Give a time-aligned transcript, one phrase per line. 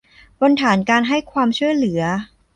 [0.39, 2.01] บนฐานการให้ความช่วยเหลือ